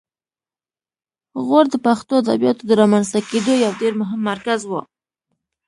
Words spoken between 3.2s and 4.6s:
کیدو یو ډېر مهم مرکز